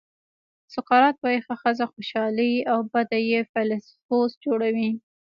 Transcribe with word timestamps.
سقراط 0.75 1.15
وایي 1.23 1.39
ښه 1.45 1.55
ښځه 1.61 1.85
خوشالي 1.93 2.53
او 2.71 2.77
بده 2.93 3.17
یې 3.29 3.39
فیلسوف 3.51 4.31
جوړوي. 4.43 4.89